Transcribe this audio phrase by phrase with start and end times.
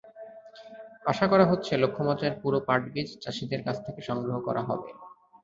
[1.05, 4.89] আশা করা হচ্ছে, লক্ষ্যমাত্রার পুরো পাটবীজ চাষিদের কাছ থেকে সংগ্রহ করা হবে।